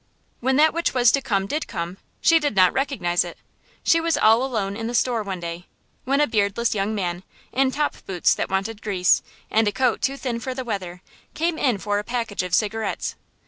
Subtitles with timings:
[0.39, 3.37] When that which was to come did come, she did not recognize it.
[3.83, 5.67] She was all alone in the store one day,
[6.05, 10.17] when a beardless young man, in top boots that wanted grease, and a coat too
[10.17, 11.03] thin for the weather,
[11.35, 13.15] came in for a package of cigarettes.